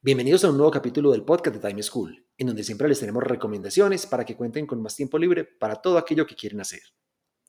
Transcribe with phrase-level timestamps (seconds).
[0.00, 3.24] Bienvenidos a un nuevo capítulo del podcast de Time School, en donde siempre les tenemos
[3.24, 6.82] recomendaciones para que cuenten con más tiempo libre para todo aquello que quieren hacer.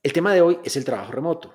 [0.01, 1.53] El tema de hoy es el trabajo remoto.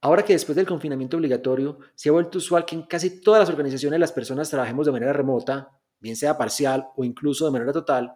[0.00, 3.50] Ahora que después del confinamiento obligatorio se ha vuelto usual que en casi todas las
[3.50, 8.14] organizaciones las personas trabajemos de manera remota, bien sea parcial o incluso de manera total,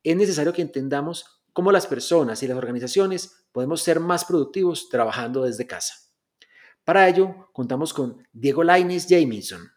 [0.00, 5.42] es necesario que entendamos cómo las personas y las organizaciones podemos ser más productivos trabajando
[5.42, 5.92] desde casa.
[6.84, 9.71] Para ello, contamos con Diego Laines Jamieson,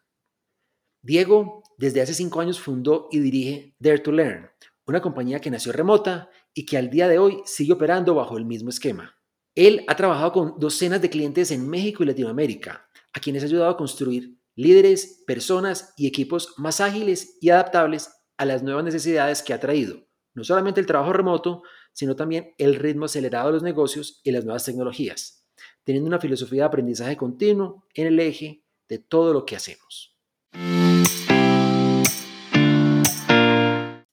[1.05, 4.49] Diego desde hace cinco años fundó y dirige Dare to Learn,
[4.87, 8.45] una compañía que nació remota y que al día de hoy sigue operando bajo el
[8.45, 9.15] mismo esquema.
[9.53, 13.69] Él ha trabajado con docenas de clientes en México y Latinoamérica, a quienes ha ayudado
[13.69, 19.53] a construir líderes, personas y equipos más ágiles y adaptables a las nuevas necesidades que
[19.53, 21.61] ha traído, no solamente el trabajo remoto,
[21.93, 25.45] sino también el ritmo acelerado de los negocios y las nuevas tecnologías,
[25.83, 30.14] teniendo una filosofía de aprendizaje continuo en el eje de todo lo que hacemos.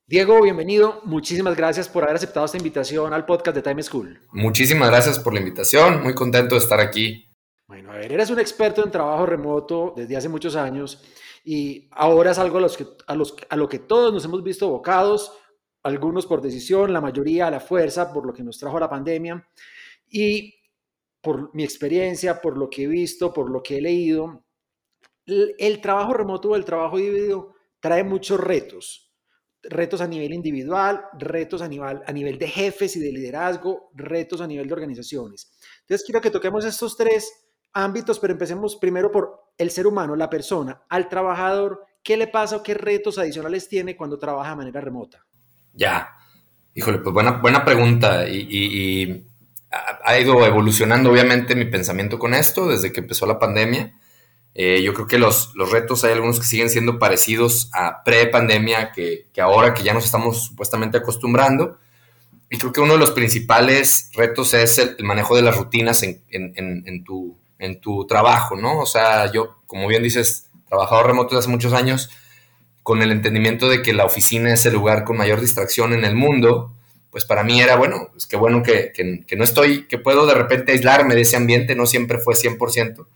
[0.07, 1.01] Diego, bienvenido.
[1.05, 4.21] Muchísimas gracias por haber aceptado esta invitación al podcast de Time School.
[4.33, 6.03] Muchísimas gracias por la invitación.
[6.03, 7.33] Muy contento de estar aquí.
[7.67, 11.03] Bueno, a ver, eres un experto en trabajo remoto desde hace muchos años
[11.45, 14.43] y ahora es algo a, los que, a, los, a lo que todos nos hemos
[14.43, 15.33] visto abocados,
[15.83, 19.49] algunos por decisión, la mayoría a la fuerza, por lo que nos trajo la pandemia.
[20.11, 20.55] Y
[21.23, 24.45] por mi experiencia, por lo que he visto, por lo que he leído,
[25.27, 29.09] el, trabajo remoto o el trabajo híbrido trae muchos retos
[29.65, 34.41] retos a nivel individual, retos a nivel, a nivel de jefes y de liderazgo, retos
[34.41, 35.53] a nivel de organizaciones.
[35.83, 37.33] Entonces, quiero que toquemos estos tres
[37.73, 42.57] ámbitos, pero empecemos primero por el ser humano, la persona, al trabajador, ¿qué le pasa
[42.57, 45.25] o qué retos adicionales tiene cuando trabaja de manera remota?
[45.73, 46.09] Ya,
[46.75, 49.27] híjole, pues buena, buena pregunta y, y
[50.05, 53.93] ha ido evolucionando obviamente mi pensamiento con esto desde que empezó la pandemia.
[54.55, 58.93] Eh, yo creo que los, los, retos hay algunos que siguen siendo parecidos a pre-pandemia
[58.93, 61.79] que, que, ahora que ya nos estamos supuestamente acostumbrando.
[62.51, 66.23] Y creo que uno de los principales retos es el, manejo de las rutinas en,
[66.31, 66.53] en,
[66.87, 68.81] en, tu, en tu trabajo, ¿no?
[68.81, 72.11] O sea, yo, como bien dices, trabajador remoto desde hace muchos años,
[72.83, 76.15] con el entendimiento de que la oficina es el lugar con mayor distracción en el
[76.15, 76.75] mundo,
[77.11, 80.27] pues para mí era, bueno, es que bueno que, que, que no estoy, que puedo
[80.27, 83.07] de repente aislarme de ese ambiente, no siempre fue 100%,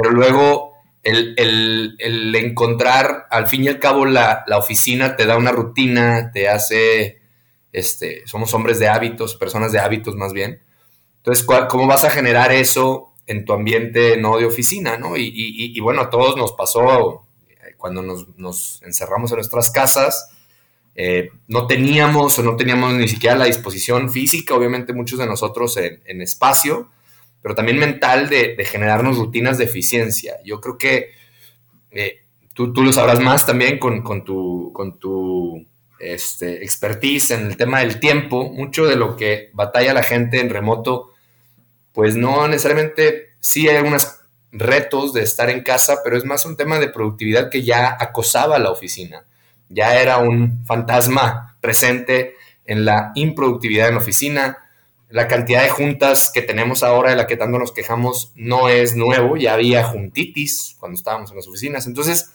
[0.00, 0.72] pero luego
[1.02, 7.20] el, encontrar, al fin y al cabo, la, oficina te da una rutina, te hace,
[7.72, 10.60] este, somos hombres de hábitos, personas de hábitos más bien.
[11.18, 15.16] Entonces, ¿cómo vas a generar eso en tu ambiente no de oficina, no?
[15.16, 20.30] Y, bueno, a todos nos pasó eh, cuando nos, encerramos en nuestras casas,
[20.94, 25.76] eh, no teníamos o no teníamos ni siquiera la disposición física, obviamente muchos de nosotros
[25.76, 26.88] en espacio,
[27.42, 30.36] pero también mental de, generarnos rutinas de eficiencia.
[30.44, 31.10] Yo creo que
[31.90, 32.22] eh,
[32.54, 35.66] tú, tú, lo sabrás más también con, con tu, con tu
[35.98, 38.50] este, expertise en el tema del tiempo.
[38.50, 41.12] Mucho de lo que batalla la gente en remoto,
[41.92, 44.20] pues no necesariamente, sí hay algunos
[44.52, 48.58] retos de estar en casa, pero es más un tema de productividad que ya acosaba
[48.58, 49.24] la oficina.
[49.68, 52.34] Ya era un fantasma presente
[52.64, 54.58] en la improductividad en la oficina,
[55.10, 58.94] la cantidad de juntas que tenemos ahora de la que tanto nos quejamos no es
[58.94, 61.86] nuevo, ya había juntitis cuando estábamos en las oficinas.
[61.86, 62.30] Entonces,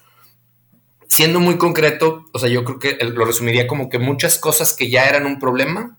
[1.08, 4.90] siendo muy concreto, o sea, yo creo que lo resumiría como que muchas cosas que
[4.90, 5.98] ya eran un problema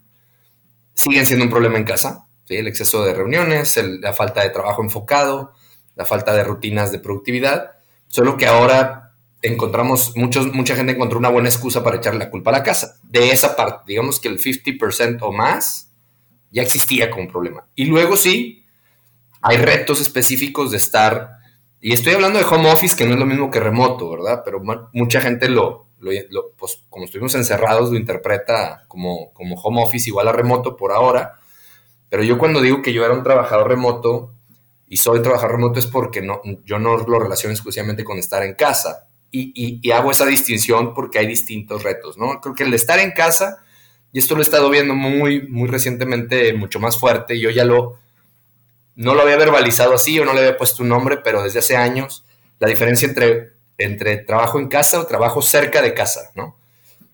[0.92, 2.26] siguen siendo un problema en casa.
[2.48, 5.52] El exceso de reuniones, la falta de trabajo enfocado,
[5.94, 7.72] la falta de rutinas de productividad,
[8.06, 12.50] solo que ahora encontramos, muchos, mucha gente encontró una buena excusa para echarle la culpa
[12.50, 12.98] a la casa.
[13.02, 15.85] De esa parte, digamos que el 50% o más
[16.50, 17.66] ya existía como problema.
[17.74, 18.64] Y luego sí,
[19.42, 21.30] hay retos específicos de estar,
[21.80, 24.42] y estoy hablando de home office, que no es lo mismo que remoto, ¿verdad?
[24.44, 24.62] Pero
[24.92, 30.28] mucha gente lo, lo, pues como estuvimos encerrados, lo interpreta como, como home office igual
[30.28, 31.38] a remoto por ahora.
[32.08, 34.32] Pero yo cuando digo que yo era un trabajador remoto
[34.88, 38.54] y soy trabajador remoto es porque no, yo no lo relaciono exclusivamente con estar en
[38.54, 39.08] casa.
[39.30, 42.40] Y, y, y hago esa distinción porque hay distintos retos, ¿no?
[42.40, 43.64] Creo que el de estar en casa
[44.16, 47.38] y esto lo he estado viendo muy, muy recientemente, mucho más fuerte.
[47.38, 47.98] Yo ya lo,
[48.94, 51.76] no lo había verbalizado así o no le había puesto un nombre, pero desde hace
[51.76, 52.24] años,
[52.58, 56.56] la diferencia entre entre trabajo en casa o trabajo cerca de casa, ¿no?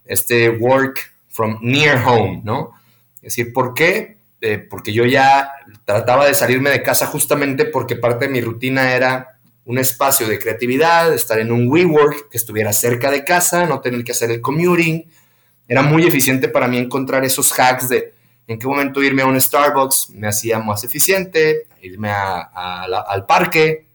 [0.05, 2.71] Este work from near home, ¿no?
[3.17, 4.19] Es decir, ¿por qué?
[4.41, 5.51] Eh, porque yo ya
[5.85, 10.39] trataba de salirme de casa justamente porque parte de mi rutina era un espacio de
[10.39, 14.41] creatividad, estar en un WeWork que estuviera cerca de casa, no tener que hacer el
[14.41, 15.11] commuting.
[15.69, 18.15] Era muy eficiente para mí encontrar esos hacks de
[18.47, 23.87] en qué momento irme a un Starbucks me hacía más eficiente, irme al parque.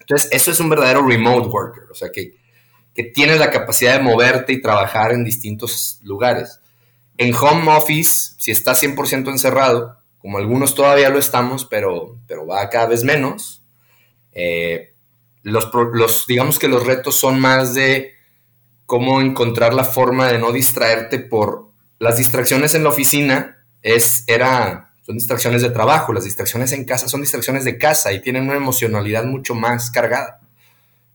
[0.00, 2.36] Entonces, eso es un verdadero remote worker, o sea, que,
[2.94, 6.60] que tienes la capacidad de moverte y trabajar en distintos lugares.
[7.16, 12.68] En home office, si estás 100% encerrado, como algunos todavía lo estamos, pero, pero va
[12.68, 13.62] cada vez menos,
[14.32, 14.94] eh,
[15.42, 18.13] los, digamos que los retos son más de
[18.86, 24.92] cómo encontrar la forma de no distraerte por las distracciones en la oficina, es, era,
[25.02, 28.56] son distracciones de trabajo, las distracciones en casa son distracciones de casa y tienen una
[28.56, 30.40] emocionalidad mucho más cargada.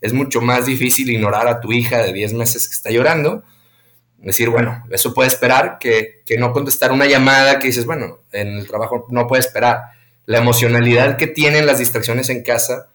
[0.01, 3.43] Es mucho más difícil ignorar a tu hija de 10 meses que está llorando,
[4.17, 8.47] decir, bueno, eso puede esperar, que, que no contestar una llamada que dices, bueno, en
[8.59, 9.81] el trabajo no puede esperar.
[10.25, 12.89] La emocionalidad que tienen las distracciones en casa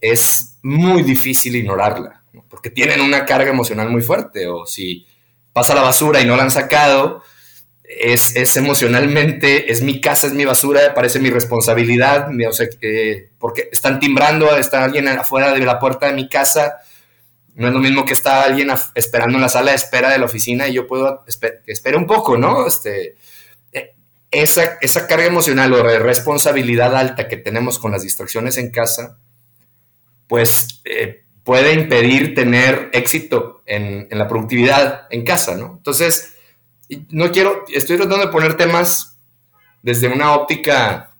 [0.00, 5.06] es muy difícil ignorarla, porque tienen una carga emocional muy fuerte, o si
[5.52, 7.22] pasa la basura y no la han sacado,
[7.88, 12.66] es, es emocionalmente, es mi casa, es mi basura, parece mi responsabilidad, o sea,
[13.38, 16.78] porque están timbrando, está alguien afuera de la puerta de mi casa,
[17.54, 20.26] no es lo mismo que está alguien esperando en la sala de espera de la
[20.26, 22.66] oficina y yo puedo, que espere un poco, ¿no?
[22.66, 23.16] Este,
[23.72, 23.94] e,
[24.30, 29.18] esa, esa carga emocional o de responsabilidad alta que tenemos con las distracciones en casa,
[30.26, 35.74] pues eh, puede impedir tener éxito en, la productividad en casa, ¿no?
[35.76, 36.34] Entonces,
[37.10, 39.16] no quiero, estoy tratando de poner temas
[39.80, 41.14] desde una óptica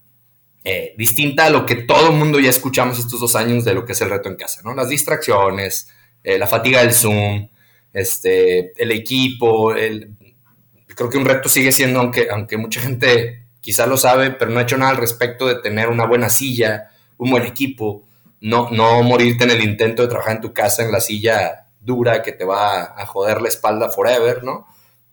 [0.64, 3.84] eh, distinta a lo que todo el mundo ya escuchamos estos dos años de lo
[3.84, 4.74] que es el reto en casa, ¿no?
[4.74, 5.88] Las distracciones,
[6.24, 7.48] eh, la fatiga del Zoom,
[7.92, 13.96] este, el equipo, creo que un reto sigue siendo, aunque, aunque mucha gente quizá lo
[13.96, 17.46] sabe, pero no ha hecho nada al respecto de tener una buena silla, un buen
[17.46, 18.02] equipo,
[18.46, 22.22] no, no morirte en el intento de trabajar en tu casa en la silla dura
[22.22, 24.68] que te va a joder la espalda forever, ¿no?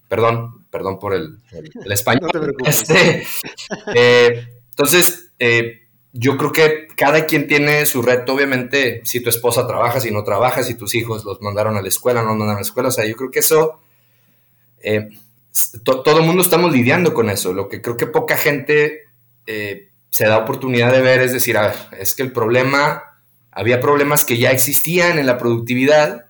[0.07, 1.39] Perdón, perdón por el,
[1.91, 2.55] español.
[2.63, 3.23] Este,
[3.95, 5.81] eh, entonces, eh,
[6.11, 10.23] yo creo que cada quien tiene su reto, obviamente, si tu esposa trabaja, si no
[10.23, 12.89] trabaja, si tus hijos los mandaron a la escuela, no los mandaron a la escuela,
[12.89, 13.81] o sea, yo creo que eso,
[14.79, 15.09] eh,
[15.83, 19.05] todo el mundo estamos lidiando con eso, lo que creo que poca gente
[20.11, 23.12] se da oportunidad de ver es decir, a ver, es que el problema
[23.55, 26.25] había problemas que ya existían en la productividad,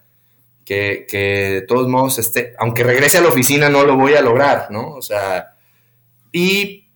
[0.65, 4.67] que, de todos modos, este, aunque regrese a la oficina no lo voy a lograr,
[4.71, 4.91] ¿no?
[4.91, 5.55] O sea,
[6.31, 6.87] y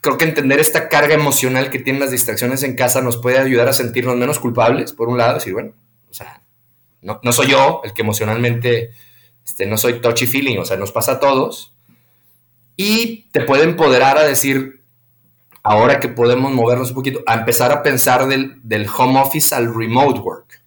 [0.00, 3.68] creo que entender esta carga emocional que tienen las distracciones en casa nos puede ayudar
[3.68, 5.72] a sentirnos menos culpables, por un lado, decir, bueno,
[6.10, 6.42] o sea,
[7.02, 8.90] no, soy yo el que emocionalmente,
[9.44, 11.72] este, no soy touchy feeling, o sea, nos pasa a todos.
[12.76, 14.75] Y te puede empoderar a decir,
[15.66, 20.20] ahora que podemos movernos un poquito, a empezar a pensar del, home office al remote
[20.20, 20.62] work.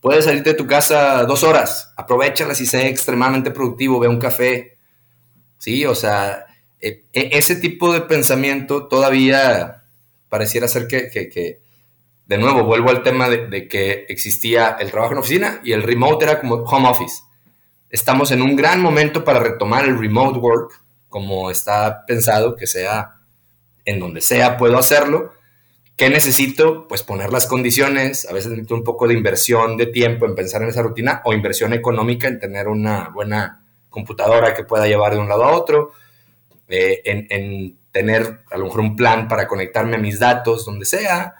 [0.00, 4.78] Puedes salirte de tu casa dos horas, aprovechalas y sé extremadamente productivo, ve un café.
[5.58, 6.46] Sí, o sea,
[6.80, 9.82] e, e, ese tipo de pensamiento todavía
[10.28, 11.60] pareciera ser que,
[12.26, 15.82] de nuevo, vuelvo al tema de, de, que existía el trabajo en oficina y el
[15.82, 17.22] remote era como home office.
[17.90, 23.21] Estamos en un gran momento para retomar el remote work, como está pensado que sea
[23.84, 25.32] en donde sea puedo hacerlo.
[25.96, 26.88] ¿Qué necesito?
[26.88, 30.62] Pues poner las condiciones, a veces necesito un poco de inversión de tiempo en pensar
[30.62, 35.18] en esa rutina o inversión económica en tener una buena computadora que pueda llevar de
[35.18, 35.92] un lado a otro,
[36.68, 41.34] eh, en, tener a lo mejor un plan para conectarme a mis datos donde sea.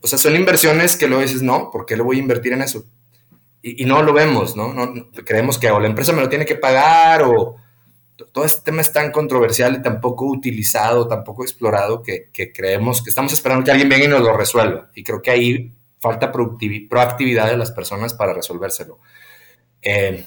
[0.00, 2.62] O sea, son inversiones que luego dices, no, ¿por qué le voy a invertir en
[2.62, 2.84] eso?
[3.62, 4.74] Y, no lo vemos, ¿no?
[4.74, 4.92] ¿no?
[5.24, 7.56] Creemos que o la empresa me lo tiene que pagar o,
[8.32, 13.02] todo este tema es tan controversial y tan poco utilizado, tan poco explorado, que, creemos
[13.02, 14.90] que estamos esperando que alguien venga y nos lo resuelva.
[14.94, 18.98] Y creo que ahí falta proactividad de las personas para resolvérselo.
[19.82, 20.26] Eh,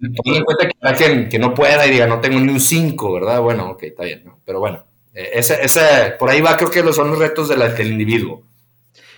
[0.00, 3.40] en cuenta que alguien que no pueda y diga, no tengo ni un 5, ¿verdad?
[3.40, 4.40] Bueno, ok, está bien, ¿no?
[4.44, 4.84] Pero bueno,
[5.14, 8.42] eh, ese, por ahí va, creo que son los retos del individuo.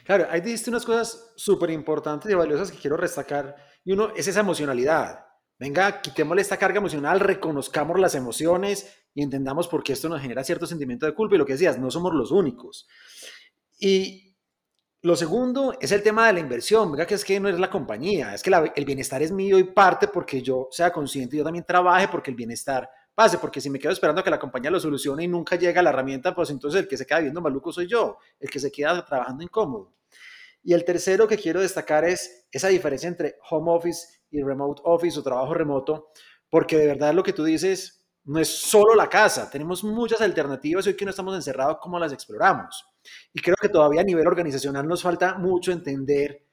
[0.04, 3.56] Claro, ahí dijiste unas cosas súper importantes y valiosas que quiero destacar.
[3.84, 5.25] Y uno es esa emocionalidad.
[5.58, 10.44] Venga, quitémosle esta carga emocional, reconozcamos las emociones y entendamos por qué esto nos genera
[10.44, 11.34] cierto sentimiento de culpa.
[11.34, 12.86] Y lo que decías, no somos los únicos.
[13.78, 14.36] Y
[15.00, 16.92] lo segundo es el tema de la inversión.
[16.92, 19.64] Venga, que es que no es la compañía, es que el bienestar es mío y
[19.64, 23.70] parte porque yo sea consciente y yo también trabaje porque el bienestar pase, porque si
[23.70, 26.82] me quedo esperando que la compañía lo solucione y nunca llega la herramienta, pues entonces
[26.82, 29.94] el que se queda viendo maluco soy yo, el que se queda trabajando incómodo.
[30.62, 35.18] Y el tercero que quiero destacar es esa diferencia entre home office y remote office
[35.18, 36.10] o trabajo remoto,
[36.50, 40.84] porque de verdad lo que tú dices no es solo la casa, tenemos muchas alternativas
[40.86, 42.84] y hoy que no estamos encerrados, ¿cómo las exploramos?
[43.32, 46.44] Y creo que todavía a nivel organizacional nos falta mucho entender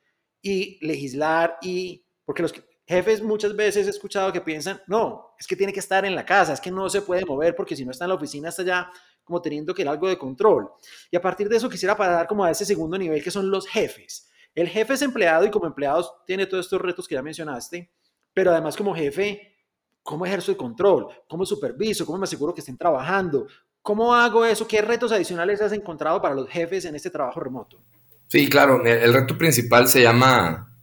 [0.42, 2.54] y legislar y, porque los
[2.86, 6.26] jefes muchas veces he escuchado que piensan, no, es que tiene que estar en la
[6.26, 8.64] casa, es que no se puede mover porque si no está en la oficina está
[8.64, 8.92] ya
[9.24, 10.70] como teniendo que ir algo de control.
[11.10, 13.68] Y a partir de eso quisiera parar como a ese segundo nivel que son los
[13.68, 14.30] jefes.
[14.56, 17.92] El jefe es empleado y como empleado tiene todos estos retos que ya mencionaste,
[18.34, 19.56] pero además como jefe,
[20.04, 21.08] ¿cómo ejerzo el control?
[21.28, 22.06] ¿Cómo superviso?
[22.06, 23.48] ¿Cómo me aseguro que estén trabajando?
[23.82, 24.68] ¿Cómo hago eso?
[24.68, 27.82] ¿Qué retos adicionales has encontrado para los jefes en este trabajo remoto?
[28.28, 30.74] Sí, claro, el reto principal se llama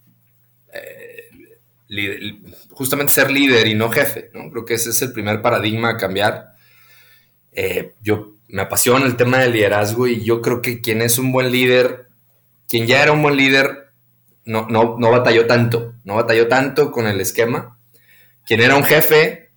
[0.73, 4.51] eh, justamente ser líder y no jefe, ¿no?
[4.51, 6.55] Creo que ese es el primer paradigma a cambiar.
[7.53, 11.33] Eh, yo me apasiona el tema del liderazgo y yo creo que quien es un
[11.33, 12.10] buen líder,
[12.71, 13.89] quien ya era un buen líder,
[14.45, 17.77] no, no, no batalló tanto, no batalló tanto con el esquema.
[18.47, 19.51] Quien era un jefe,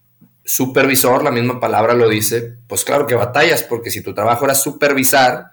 [0.44, 4.56] supervisor, la misma palabra lo dice, pues claro que batallas, porque si tu trabajo era
[4.56, 5.52] supervisar,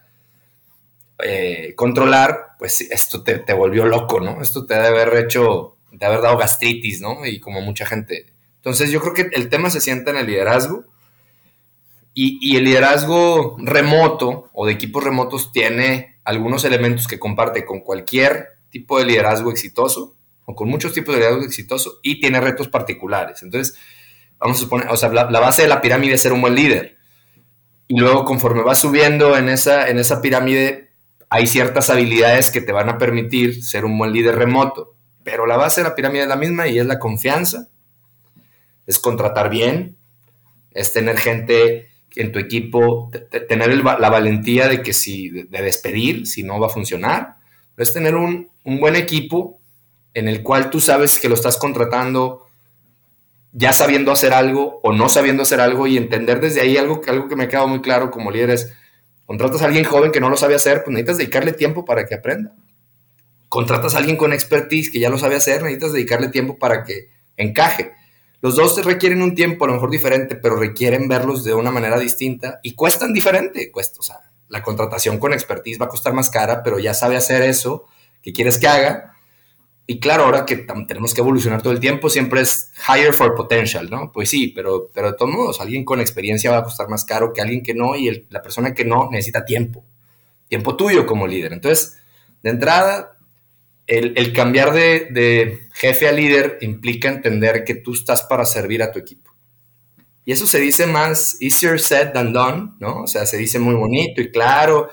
[1.23, 4.41] eh, controlar, pues esto te, volvió loco, ¿no?
[4.41, 7.27] Esto te debe haber hecho, te haber dado gastritis, ¿no?
[7.27, 8.33] Y como mucha gente.
[8.57, 10.87] Entonces yo creo que el tema se sienta en el liderazgo
[12.13, 18.49] y, el liderazgo remoto o de equipos remotos tiene algunos elementos que comparte con cualquier
[18.69, 23.43] tipo de liderazgo exitoso o con muchos tipos de liderazgo exitoso y tiene retos particulares.
[23.43, 23.79] Entonces,
[24.39, 26.97] vamos a suponer, o sea, la, base de la pirámide es ser un buen líder.
[27.87, 30.91] Y luego, conforme vas subiendo en esa, en esa pirámide,
[31.29, 34.95] hay ciertas habilidades que te van a permitir ser un buen líder remoto.
[35.23, 37.69] Pero la base de la pirámide es la misma y es la confianza,
[38.87, 39.97] es contratar bien,
[40.73, 43.11] es tener gente en tu equipo,
[43.49, 47.37] tener la valentía de que si, de, despedir, si no va a funcionar,
[47.77, 49.59] es tener un, buen equipo
[50.15, 52.47] en el cual tú sabes que lo estás contratando
[53.53, 57.27] ya sabiendo hacer algo o no sabiendo hacer algo y entender desde ahí algo, algo
[57.27, 58.73] que me ha quedado muy claro como líder es,
[59.27, 62.15] contratas a alguien joven que no lo sabe hacer, pues necesitas dedicarle tiempo para que
[62.15, 62.55] aprenda.
[63.49, 67.09] Contratas a alguien con expertise que ya lo sabe hacer, necesitas dedicarle tiempo para que
[67.37, 67.93] encaje.
[68.43, 71.99] Los dos requieren un tiempo a lo mejor diferente, pero requieren verlos de una manera
[71.99, 73.71] distinta y cuestan diferente.
[73.71, 74.17] Cuesta, o sea,
[74.49, 77.87] la contratación con expertise va a costar más cara, pero ya sabe hacer eso
[78.23, 79.15] que quieres que haga.
[79.87, 83.91] Y claro, ahora que tenemos que evolucionar todo el tiempo, siempre es higher for potential,
[83.91, 84.13] ¿no?
[84.13, 87.33] Pues sí, pero, pero de todos modos, alguien con experiencia va a costar más caro
[87.33, 89.85] que alguien que no, y la persona que no necesita tiempo,
[90.49, 91.53] tiempo tuyo como líder.
[91.53, 91.99] Entonces,
[92.43, 93.19] de entrada,
[93.91, 99.01] el, cambiar de, jefe a líder implica entender que tú estás para servir a tu
[99.01, 99.35] equipo.
[100.25, 103.03] Y eso se dice más easier said than done, ¿no?
[103.03, 104.91] O sea, se dice muy bonito y claro,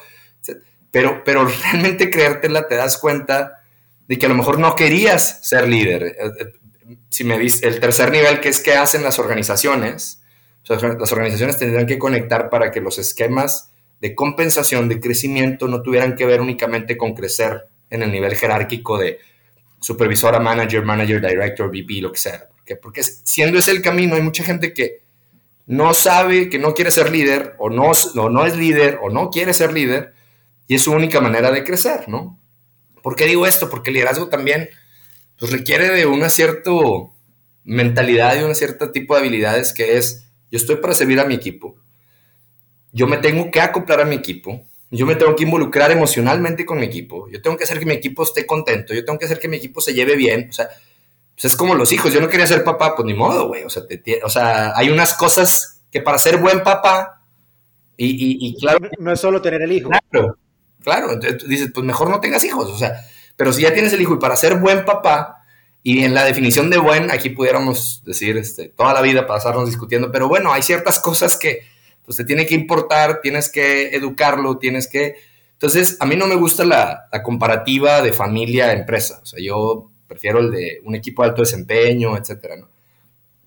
[0.89, 3.61] pero, pero realmente creértela te das cuenta
[4.07, 6.03] de que a lo mejor no querías ser líder.
[6.03, 10.23] Eh, eh, si me dice el tercer nivel, que es qué hacen las organizaciones,
[10.67, 16.15] las organizaciones tendrán que conectar para que los esquemas de compensación, de crecimiento, no tuvieran
[16.15, 19.19] que ver únicamente con crecer en el nivel jerárquico de
[19.79, 22.47] supervisora, manager, manager, director, VP, lo que sea.
[22.49, 25.01] Porque, porque siendo ese el camino, hay mucha gente que
[25.67, 27.91] no sabe, que no quiere ser líder, o no,
[28.29, 30.13] no es líder, o no quiere ser líder,
[30.67, 32.39] y es su única manera de crecer, ¿no?
[33.03, 33.69] ¿Por qué digo esto?
[33.69, 34.69] Porque el liderazgo también
[35.37, 36.71] pues, requiere de una cierta
[37.63, 41.35] mentalidad y un cierto tipo de habilidades que es, yo estoy para servir a mi
[41.35, 41.75] equipo,
[42.93, 46.79] yo me tengo que acoplar a mi equipo, yo me tengo que involucrar emocionalmente con
[46.79, 47.29] mi equipo.
[47.29, 48.93] Yo tengo que hacer que mi equipo esté contento.
[48.93, 50.47] Yo tengo que hacer que mi equipo se lleve bien.
[50.49, 50.69] O sea,
[51.35, 52.13] pues es como los hijos.
[52.13, 53.63] Yo no quería ser papá, pues ni modo, güey.
[53.63, 53.83] O sea,
[54.23, 57.17] o sea, hay unas cosas que para ser buen papá,
[57.97, 58.89] y, claro.
[58.99, 59.89] No es solo tener el hijo.
[59.89, 60.37] Claro,
[60.83, 61.13] claro.
[61.13, 62.69] Entonces dices, pues mejor no tengas hijos.
[62.69, 63.01] O sea,
[63.35, 65.43] pero si ya tienes el hijo y para ser buen papá,
[65.83, 70.11] y en la definición de buen, aquí pudiéramos decir este, toda la vida pasarnos discutiendo,
[70.11, 71.61] pero bueno, hay ciertas cosas que
[72.07, 75.17] pues te tiene que importar, tienes que educarlo, tienes que...
[75.51, 80.49] Entonces, a mí no me gusta la, comparativa de familia-empresa, o sea, yo prefiero el
[80.49, 82.69] de un equipo de alto desempeño, etcétera, ¿no?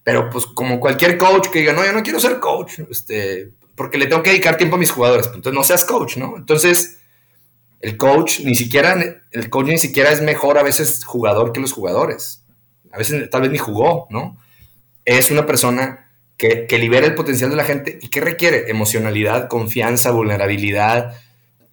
[0.02, 3.96] Pero pues como cualquier coach que diga, no, yo no quiero ser coach, este, porque
[3.96, 6.36] le tengo que dedicar tiempo a mis jugadores, pues, entonces no seas coach, ¿no?
[6.36, 6.98] Entonces,
[7.80, 11.72] el coach ni siquiera, el coach ni siquiera es mejor a veces jugador que los
[11.72, 12.44] jugadores.
[12.92, 14.36] A veces tal vez ni jugó, ¿no?
[15.06, 16.09] Es una persona
[16.40, 21.20] que, libera el potencial de la gente y que requiere emocionalidad, confianza, vulnerabilidad,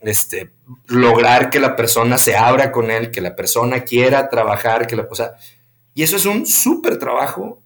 [0.02, 0.52] este,
[0.88, 5.08] lograr que la persona se abra con él, que la persona quiera trabajar, que la
[5.08, 5.36] cosa.
[5.94, 7.62] Y eso es un súper trabajo.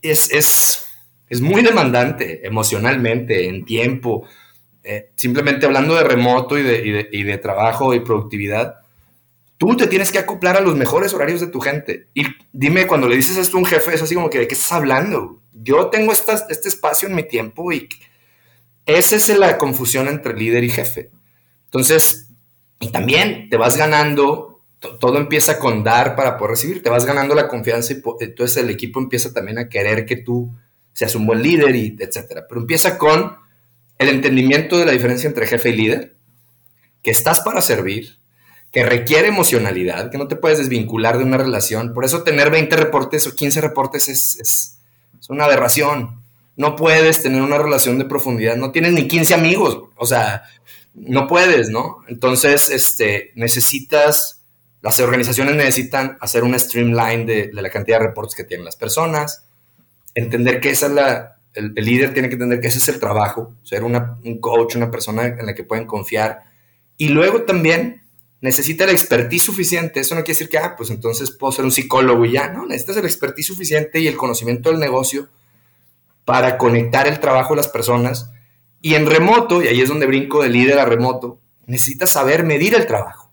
[0.00, 0.86] Es, es,
[1.28, 4.26] es, muy demandante emocionalmente, en tiempo.
[4.82, 8.76] Eh, simplemente hablando de remoto y de, y de, trabajo y productividad,
[9.58, 12.08] tú te tienes que acoplar a los mejores horarios de tu gente.
[12.14, 14.54] Y dime, cuando le dices esto a un jefe, es así como que, ¿de qué
[14.54, 15.40] estás hablando?
[15.52, 17.88] Yo tengo este espacio en mi tiempo y
[18.84, 21.10] esa es la confusión entre líder y jefe.
[21.64, 22.28] Entonces,
[22.78, 24.62] y también te vas ganando,
[25.00, 28.70] todo empieza con dar para poder recibir, te vas ganando la confianza y entonces el
[28.70, 30.54] equipo empieza también a querer que tú
[30.92, 32.46] seas un buen líder y etcétera.
[32.48, 33.36] Pero empieza con
[33.98, 36.16] el entendimiento de la diferencia entre jefe y líder,
[37.02, 38.18] que estás para servir,
[38.76, 41.94] que requiere emocionalidad, que no te puedes desvincular de una relación.
[41.94, 44.78] Por eso tener 20 reportes o 15 reportes es,
[45.30, 46.20] una aberración.
[46.56, 50.42] No puedes tener una relación de profundidad, no tienes ni 15 amigos, o sea,
[50.92, 52.02] no puedes, ¿no?
[52.08, 54.42] Entonces, este, necesitas,
[54.82, 58.76] las organizaciones necesitan hacer un streamline de, de la cantidad de reportes que tienen las
[58.76, 59.46] personas,
[60.14, 63.54] entender que esa es la, el, líder tiene que entender que ese es el trabajo,
[63.62, 66.42] ser una, un coach, una persona en la que pueden confiar.
[66.98, 68.02] Y luego también
[68.40, 70.00] necesita la expertise suficiente.
[70.00, 72.66] Eso no quiere decir que, ah, pues entonces puedo ser un psicólogo y ya, ¿no?
[72.66, 75.28] Necesitas el expertise suficiente y el conocimiento del negocio
[76.24, 78.30] para conectar el trabajo de las personas
[78.86, 82.74] y en remoto, y ahí es donde brinco de líder a remoto, necesitas saber medir
[82.74, 83.30] el trabajo.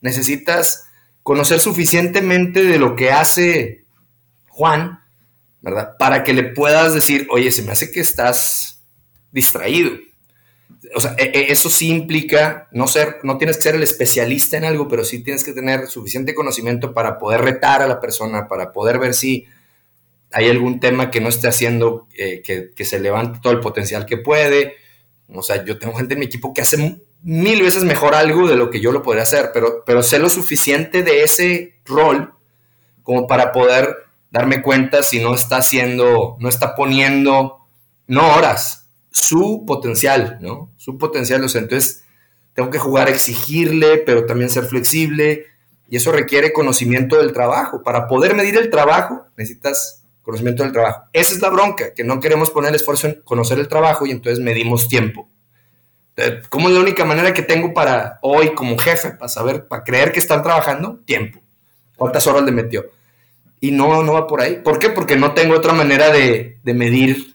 [0.00, 0.88] Necesitas
[1.22, 3.84] conocer suficientemente de lo que hace
[4.48, 5.00] Juan,
[5.60, 5.96] ¿verdad?
[5.98, 8.82] Para que le puedas decir, oye, se me hace que estás
[9.32, 9.92] distraído.
[10.94, 14.56] O sea, e, e, eso sí implica no ser, no tienes que ser el especialista
[14.56, 18.48] en algo, pero sí tienes que tener suficiente conocimiento para poder retar a la persona,
[18.48, 19.46] para poder ver si
[20.32, 24.06] hay algún tema que no esté haciendo eh, que, que, se levante todo el potencial
[24.06, 24.76] que puede.
[25.28, 28.56] O sea, yo tengo gente en mi equipo que hace mil veces mejor algo de
[28.56, 32.34] lo que yo lo podría hacer, pero, pero sé lo suficiente de ese rol
[33.02, 33.96] como para poder
[34.30, 37.66] darme cuenta si no está haciendo, no está poniendo,
[38.06, 38.79] no horas,
[39.20, 40.70] su potencial, ¿no?
[40.78, 42.04] Su potencial, o sea, entonces
[42.54, 45.46] tengo que jugar exigirle, pero también ser flexible,
[45.88, 47.82] y eso requiere conocimiento del trabajo.
[47.82, 51.02] Para poder medir el trabajo, necesitas conocimiento del trabajo.
[51.12, 54.10] Esa es la bronca, que no queremos poner el esfuerzo en conocer el trabajo y
[54.10, 55.28] entonces medimos tiempo.
[56.48, 60.12] ¿Cómo es la única manera que tengo para hoy como jefe, para saber, para creer
[60.12, 61.00] que están trabajando?
[61.04, 61.40] Tiempo.
[61.96, 62.86] ¿Cuántas horas le metió?
[63.60, 64.60] Y no, no va por ahí.
[64.62, 64.90] ¿Por qué?
[64.90, 67.34] Porque no tengo otra manera de medir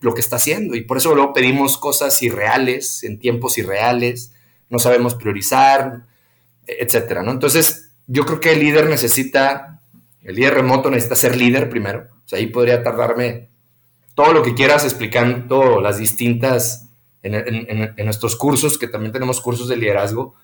[0.00, 0.74] lo que está haciendo.
[0.74, 4.32] Y por eso luego pedimos cosas irreales, en tiempos irreales,
[4.68, 6.06] no sabemos priorizar,
[6.66, 7.32] etcétera, ¿no?
[7.32, 9.80] Entonces, yo creo que el líder necesita
[10.22, 12.08] el líder remoto necesita ser líder primero.
[12.24, 13.48] O sea, ahí podría tardarme
[14.14, 16.88] todo lo que quieras explicando las distintas,
[17.22, 20.34] en, nuestros cursos, que también tenemos cursos de liderazgo,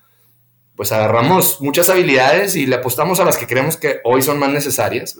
[0.75, 4.51] pues agarramos muchas habilidades y le apostamos a las que creemos que hoy son más
[4.51, 5.17] necesarias.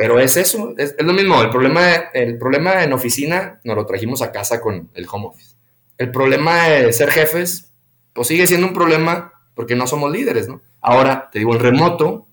[0.00, 1.42] Pero es eso, es, lo mismo.
[1.42, 5.56] El problema, el problema en oficina nos lo trajimos a casa con el home office.
[5.98, 7.70] El problema de ser jefes,
[8.14, 10.62] pues sigue siendo un problema porque no somos líderes, ¿no?
[10.80, 12.26] Ahora, te digo, en remoto,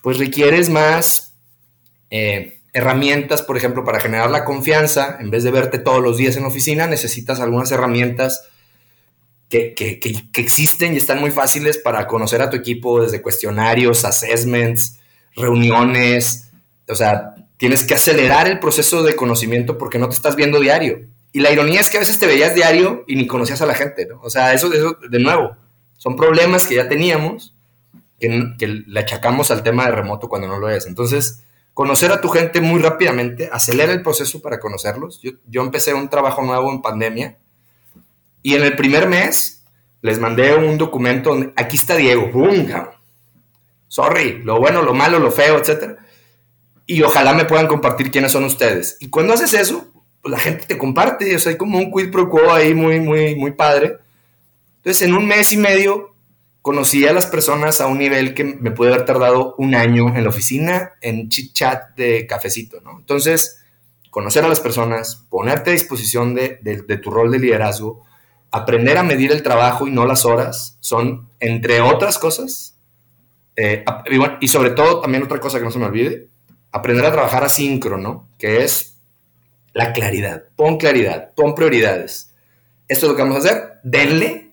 [0.00, 1.34] pues requieres más
[2.10, 6.36] eh, herramientas, por ejemplo, para generar la confianza, en vez de verte todos los días
[6.36, 8.44] en oficina, necesitas algunas herramientas
[9.48, 9.74] que,
[10.36, 15.00] existen y están muy fáciles para conocer a tu equipo, desde cuestionarios, assessments,
[15.34, 16.45] reuniones,
[16.88, 21.06] o sea, tienes que acelerar el proceso de conocimiento porque no te estás viendo diario.
[21.32, 23.74] Y la ironía es que a veces te veías diario y ni conocías a la
[23.74, 24.20] gente, ¿no?
[24.22, 25.56] O sea, eso, eso de nuevo,
[25.96, 27.54] son problemas que ya teníamos
[28.18, 30.86] que, le achacamos al tema de remoto cuando no lo es.
[30.86, 31.42] Entonces,
[31.74, 35.20] conocer a tu gente muy rápidamente, acelera el proceso para conocerlos.
[35.22, 37.36] Yo, yo empecé un trabajo nuevo en pandemia
[38.42, 39.64] y en el primer mes
[40.02, 42.66] les mandé un documento donde aquí está Diego, ¡Bum!
[43.88, 45.98] sorry, lo bueno, lo malo, lo feo, etc.
[46.86, 48.96] Y ojalá me puedan compartir quiénes son ustedes.
[49.00, 49.88] Y cuando haces eso,
[50.22, 53.00] pues la gente te comparte, o sea, hay como un quid pro quo ahí muy,
[53.00, 53.96] muy, muy padre.
[54.78, 56.14] Entonces, en un mes y medio
[56.62, 60.24] conocí a las personas a un nivel que me puede haber tardado un año en
[60.24, 62.98] la oficina, en chit chat de cafecito, ¿no?
[62.98, 63.60] Entonces,
[64.10, 66.58] conocer a las personas, ponerte a disposición de,
[67.00, 68.04] tu rol de liderazgo,
[68.50, 72.76] aprender a medir el trabajo y no las horas, son, entre otras cosas,
[73.54, 73.84] eh,
[74.40, 76.26] y, sobre todo, también otra cosa que no se me olvide,
[76.76, 78.98] aprender a trabajar asíncrono, que es
[79.72, 80.44] la claridad.
[80.56, 82.32] Pon claridad, pon prioridades.
[82.88, 84.50] Esto es lo que vamos a hacer, denle,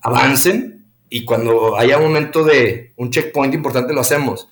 [0.00, 4.48] avancen, y cuando haya un momento de un checkpoint importante lo hacemos.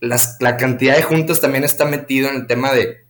[0.00, 3.04] la cantidad de juntas también está metido en el tema de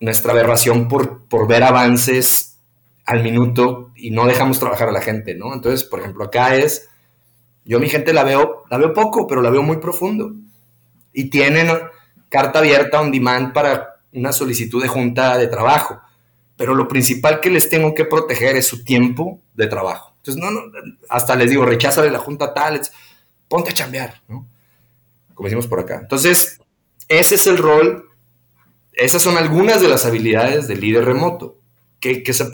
[0.00, 2.58] nuestra aberración por, por ver avances
[3.04, 5.54] al minuto y no dejamos trabajar a la gente, ¿no?
[5.54, 6.88] Entonces, por ejemplo, acá es,
[7.64, 10.32] yo mi gente la veo, la veo poco, pero la veo muy profundo.
[11.12, 11.68] Y tienen
[12.28, 16.00] carta abierta on demand para una solicitud de junta de trabajo.
[16.56, 20.12] Pero lo principal que les tengo que proteger es su tiempo de trabajo.
[20.16, 20.72] Entonces, no, no,
[21.08, 22.80] hasta les digo, de la junta tal.
[23.46, 24.46] ponte a chambear, ¿no?
[25.34, 26.00] Como decimos por acá.
[26.02, 26.60] Entonces,
[27.06, 28.10] ese es el rol,
[28.92, 31.56] esas son algunas de las habilidades del líder remoto,
[32.00, 32.50] que, que se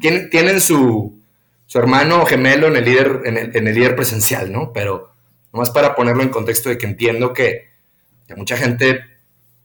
[0.00, 1.18] tienen, tienen su,
[1.66, 4.72] su, hermano gemelo en el, líder, en el, en el líder presencial, ¿no?
[4.72, 5.10] Pero
[5.52, 7.73] nomás para ponerlo en contexto de que entiendo que,
[8.26, 9.00] que mucha gente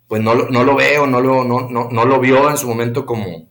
[0.07, 2.67] pues no, no lo ve o no lo, no, no, no lo vio en su
[2.67, 3.47] momento como,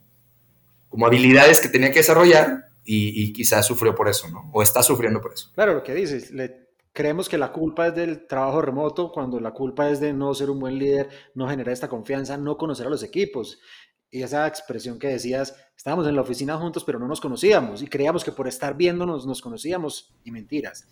[0.88, 4.50] como habilidades que tenía que desarrollar y, quizás sufrió por eso, ¿no?
[4.52, 5.50] O está sufriendo por eso.
[5.54, 9.52] Claro, lo que dices, le, creemos que la culpa es del trabajo remoto cuando la
[9.52, 12.90] culpa es de no ser un buen líder, no generar esta confianza, no conocer a
[12.90, 13.60] los equipos.
[14.10, 17.86] Y esa expresión que decías, estábamos en la oficina juntos, pero no nos conocíamos y
[17.86, 20.88] creíamos que por estar viéndonos nos conocíamos y mentiras.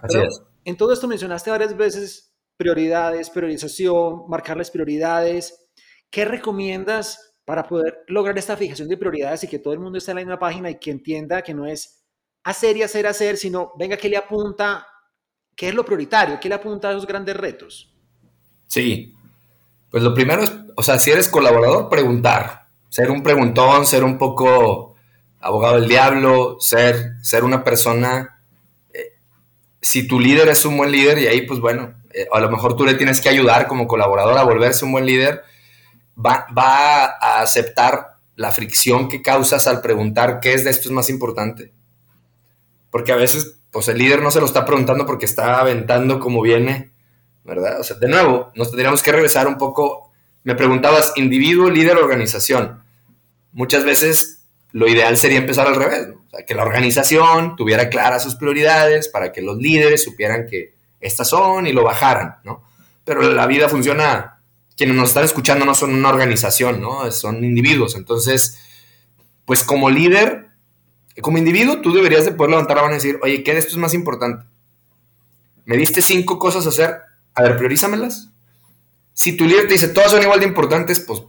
[0.00, 0.42] Así es.
[0.64, 5.70] En todo esto mencionaste varias veces prioridades, priorización, marcarles prioridades.
[6.10, 10.10] ¿Qué recomiendas para poder lograr esta fijación de prioridades y que todo el mundo esté
[10.10, 12.02] en la misma página y que entienda que no es
[12.44, 14.86] hacer y hacer, hacer, sino venga, ¿qué le apunta?
[15.56, 16.38] ¿Qué es lo prioritario?
[16.38, 17.94] ¿Qué le apunta a esos grandes retos?
[18.66, 19.14] Sí,
[19.90, 24.18] pues lo primero es, o sea, si eres colaborador, preguntar, ser un preguntón, ser un
[24.18, 24.96] poco
[25.40, 28.42] abogado del diablo, ser, ser una persona,
[28.92, 29.12] eh,
[29.80, 31.94] si tu líder es un buen líder y ahí pues bueno,
[32.32, 35.42] a lo mejor tú le tienes que ayudar como colaborador a volverse un buen líder,
[36.18, 41.10] va, a aceptar la fricción que causas al preguntar qué es de esto es más
[41.10, 41.72] importante.
[42.90, 46.40] Porque a veces, pues el líder no se lo está preguntando porque está aventando como
[46.40, 46.90] viene,
[47.44, 47.80] ¿verdad?
[47.80, 50.10] O sea, de nuevo, nos tendríamos que regresar un poco.
[50.44, 52.82] Me preguntabas, individuo, líder, organización.
[53.52, 56.08] Muchas veces lo ideal sería empezar al revés,
[56.46, 61.66] que la organización tuviera claras sus prioridades para que los líderes supieran que estas son
[61.66, 62.64] y lo bajaran, ¿no?
[63.04, 64.38] Pero la vida funciona
[64.78, 67.10] quienes nos están escuchando no son una organización, ¿no?
[67.10, 67.96] Son individuos.
[67.96, 68.60] Entonces,
[69.44, 70.50] pues como líder,
[71.20, 73.72] como individuo, tú deberías de poder levantar la mano y decir, oye, ¿qué de esto
[73.72, 74.46] es más importante?
[75.64, 76.94] Me diste cinco cosas a hacer,
[77.34, 78.28] a ver, priorízamelas.
[79.14, 81.22] Si tu líder te dice, todas son igual de importantes, pues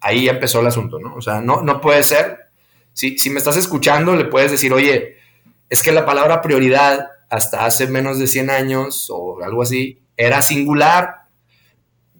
[0.00, 1.16] ahí ya empezó el asunto, ¿no?
[1.16, 2.46] O sea, no, no puede ser.
[2.94, 5.18] Si, si me estás escuchando, le puedes decir, oye,
[5.68, 10.42] es que la palabra prioridad hasta hace menos de 100 años o algo así era
[10.42, 11.26] singular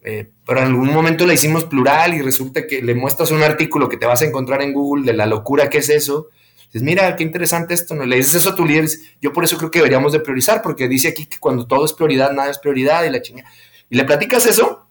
[0.09, 3.89] eh, pero en algún momento la hicimos plural y resulta que le muestras un artículo
[3.89, 6.29] que te vas a encontrar en Google de la locura que es eso.
[6.67, 8.07] Dices, mira, qué interesante esto, ¿no?
[8.07, 8.89] Le dices eso a tu líder.
[9.21, 11.93] Yo por eso creo que deberíamos de priorizar, porque dice aquí que cuando todo es
[11.93, 13.51] prioridad, nada es prioridad y la chingada.
[13.91, 14.87] Y le platicas eso.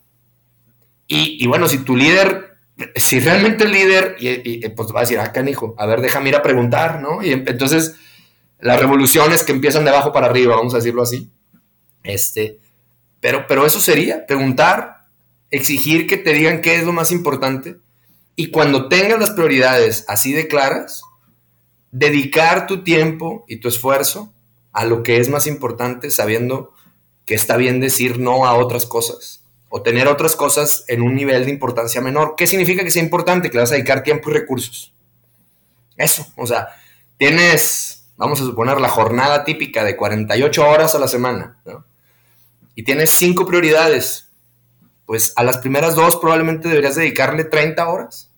[1.07, 2.57] Y, bueno, si tu líder,
[2.95, 6.35] si realmente el líder, y, pues va a decir, ah, canijo, a ver, déjame ir
[6.35, 7.23] a preguntar, ¿no?
[7.23, 7.95] Y entonces
[8.59, 11.29] las revoluciones que empiezan de abajo para arriba, vamos a decirlo así.
[12.03, 12.59] Este,
[13.19, 15.05] pero, pero eso sería, preguntar,
[15.51, 17.77] exigir que te digan qué es lo más importante
[18.35, 21.01] y cuando tengas las prioridades así de claras,
[21.91, 24.33] dedicar tu tiempo y tu esfuerzo
[24.73, 26.73] a lo que es más importante sabiendo
[27.25, 31.45] que está bien decir no a otras cosas o tener otras cosas en un nivel
[31.45, 32.35] de importancia menor.
[32.37, 33.49] ¿Qué significa que sea importante?
[33.49, 34.93] Que le vas a dedicar tiempo y recursos.
[35.97, 36.67] Eso, o sea,
[37.17, 41.57] tienes, vamos a suponer, la jornada típica de 48 horas a la semana,
[42.75, 44.25] Y tienes cinco prioridades
[45.05, 48.31] pues a las primeras dos probablemente deberías dedicarle 30 horas.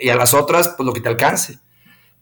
[0.00, 1.58] Y a las otras, pues lo que te alcance.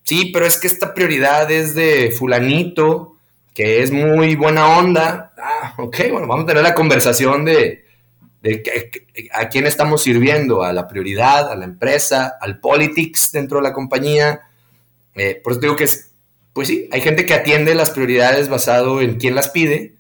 [0.05, 3.17] Sí, pero es que esta prioridad es de fulanito,
[3.53, 5.33] que es muy buena onda.
[5.37, 7.85] Ah, ok, bueno, vamos a tener la conversación de,
[9.33, 13.73] a quién estamos sirviendo, a la prioridad, a la empresa, al politics dentro de la
[13.73, 14.43] compañía.
[15.15, 16.13] Eh, por eso digo que es,
[16.55, 19.97] pues sí, hay gente que atiende las prioridades basado en quién las pide,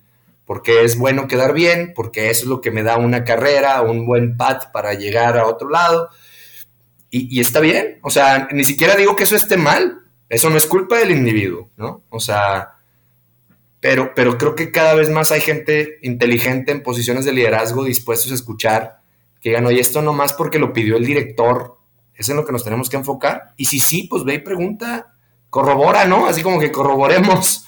[0.46, 4.06] porque es bueno quedar bien, porque eso es lo que me da una carrera, un
[4.06, 6.08] buen pad para llegar a otro lado.
[7.10, 10.66] Y, está bien, o sea, ni siquiera digo que eso esté mal, eso no es
[10.66, 12.02] culpa del individuo, ¿no?
[12.08, 12.74] O sea,
[13.78, 18.32] pero, pero creo que cada vez más hay gente inteligente en posiciones de liderazgo dispuestos
[18.32, 18.98] a escuchar,
[19.40, 21.78] que digan, oye, esto nomás porque lo pidió el director,
[22.16, 23.54] es en lo que nos tenemos que enfocar.
[23.56, 25.13] Y si sí, pues ve y pregunta,
[25.54, 26.26] corrobora, ¿no?
[26.26, 27.64] Así como que corroboremos.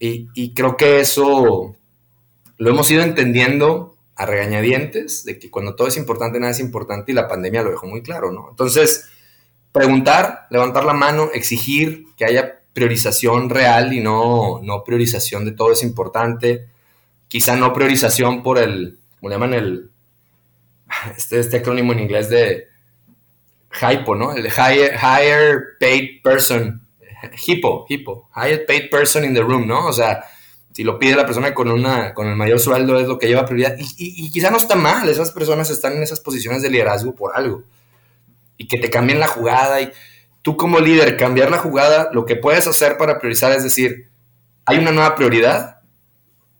[0.00, 1.76] Y, y creo que eso
[2.56, 7.12] lo hemos ido entendiendo a regañadientes de que cuando todo es importante, nada es importante
[7.12, 8.48] y la pandemia lo dejó muy claro, ¿no?
[8.50, 9.08] Entonces,
[9.70, 15.70] preguntar, levantar la mano, exigir que haya priorización real y no, no priorización de todo
[15.70, 16.66] es importante.
[17.28, 19.90] Quizá no priorización por el, ¿cómo le llaman el,
[21.16, 22.66] este, este acrónimo en inglés de
[23.80, 24.34] HIPO, ¿no?
[24.34, 26.87] El higher, higher paid person,
[27.22, 29.86] HIPO, HIPO, higher paid person in the room, ¿no?
[29.86, 30.24] O sea,
[30.72, 33.44] si lo pide la persona con, una, con el mayor sueldo es lo que lleva
[33.44, 33.74] prioridad.
[33.78, 37.64] Y, quizá no está mal, esas personas están en esas posiciones de liderazgo por algo.
[38.56, 39.80] Y que te cambien la jugada.
[39.80, 39.90] Y
[40.42, 44.08] tú como líder, cambiar la jugada, lo que puedes hacer para priorizar es decir,
[44.66, 45.80] hay una nueva prioridad,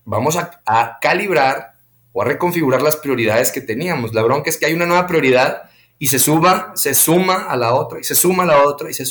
[0.03, 1.75] vamos a, calibrar
[2.11, 4.13] o a reconfigurar las prioridades que teníamos.
[4.13, 7.73] La bronca es que hay una nueva prioridad y se suba, se suma a la
[7.73, 9.05] otra y se suma a la otra y se,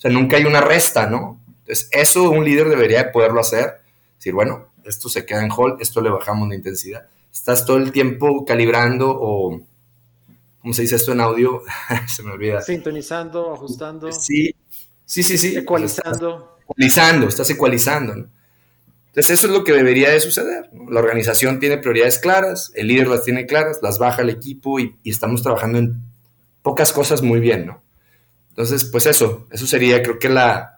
[0.00, 1.38] o sea, nunca hay una resta, ¿no?
[1.46, 3.82] Entonces, eso un líder debería de poderlo hacer.
[4.16, 7.06] Decir, bueno, esto se queda en hold, esto le bajamos la intensidad.
[7.30, 9.60] Estás todo el tiempo calibrando o,
[10.62, 11.62] ¿cómo se dice esto en audio?
[12.08, 12.62] se me olvida.
[12.62, 14.10] Sintonizando, ajustando.
[14.10, 14.54] Sí,
[15.04, 15.54] sí, sí, sí.
[15.54, 16.56] Ecualizando.
[16.62, 18.14] ecualizando, estás ecualizando.
[18.14, 18.26] ¿no?
[19.08, 20.70] Entonces eso es lo que debería de suceder.
[20.88, 24.96] La organización tiene prioridades claras, el líder las tiene claras, las baja el equipo y,
[25.04, 26.00] estamos trabajando en
[26.62, 27.82] pocas cosas muy bien, ¿no?
[28.50, 30.76] Entonces, pues eso, eso sería, creo que la,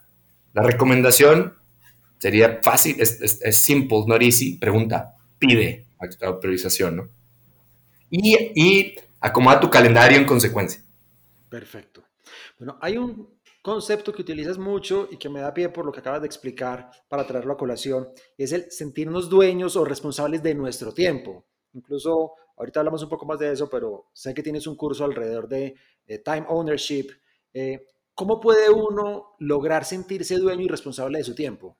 [0.54, 1.54] recomendación
[2.18, 7.08] sería fácil, es, es, simple, not easy, pregunta, pide a priorización, ¿no?
[8.10, 10.82] Y, y acomoda tu calendario en consecuencia.
[11.48, 12.04] Perfecto.
[12.58, 13.28] Bueno, hay un
[13.62, 16.90] concepto que utilizas mucho y que me da pie por lo que acabas de explicar
[17.08, 21.46] para traerlo a colación, y es el sentirnos dueños o responsables de nuestro tiempo.
[21.72, 25.48] Incluso ahorita hablamos un poco más de eso, pero sé que tienes un curso alrededor
[25.48, 25.74] de
[26.24, 27.06] time ownership.
[27.54, 31.76] Eh, ¿Cómo puede uno lograr sentirse dueño y responsable de su tiempo?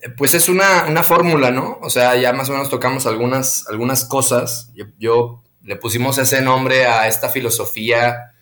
[0.00, 1.78] Eh, pues es una, una fórmula, ¿no?
[1.80, 4.72] O sea, ya más o menos tocamos algunas, algunas cosas.
[4.98, 8.34] Yo, le pusimos ese nombre a esta filosofía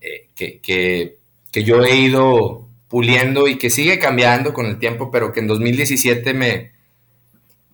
[0.00, 1.18] eh, que, que
[1.56, 5.46] que yo he ido puliendo y que sigue cambiando con el tiempo, pero que en
[5.46, 6.72] 2017 me,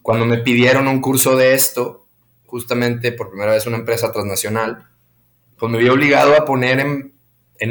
[0.03, 2.07] cuando me pidieron un curso de esto,
[2.47, 4.87] justamente por primera vez una empresa transnacional,
[5.59, 7.12] pues me vi obligado a poner en,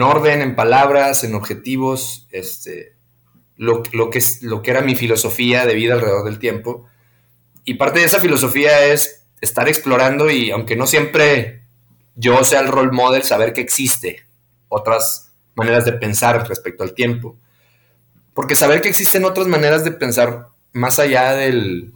[0.02, 2.96] orden, en palabras, en objetivos, este,
[3.58, 6.88] lo, lo, que, lo que era mi filosofía de vida alrededor del tiempo.
[7.66, 11.64] Y parte de esa filosofía es estar explorando y aunque no siempre
[12.16, 14.26] yo sea el role model, saber que existe
[14.70, 17.36] otras maneras de pensar respecto al tiempo.
[18.34, 21.92] Porque saber que existen otras maneras de pensar más allá del,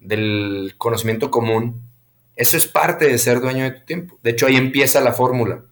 [0.00, 1.82] del conocimiento común,
[2.34, 4.18] eso es parte de ser dueño de tu tiempo.
[4.22, 5.62] De hecho, ahí empieza la fórmula.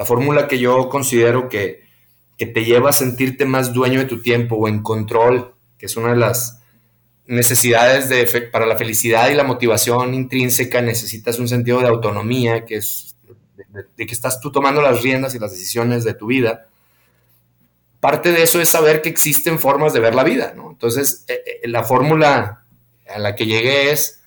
[0.00, 1.82] La fórmula que yo considero que,
[2.38, 5.96] que te lleva a sentirte más dueño de tu tiempo o en control, que es
[5.98, 6.62] una de las
[7.26, 12.76] necesidades de, para la felicidad y la motivación intrínseca, necesitas un sentido de autonomía, que
[12.76, 13.14] es
[13.68, 16.66] de, que estás tú tomando las riendas y las decisiones de tu vida,
[18.00, 20.54] parte de eso es saber que existen formas de ver la vida.
[20.56, 22.64] Entonces, eh, eh, la fórmula
[23.06, 24.19] a la que llegué es,